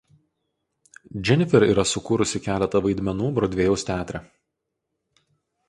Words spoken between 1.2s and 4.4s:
Dženifer yra sukūrusi keletą vaidmenų Brodvėjaus teatre.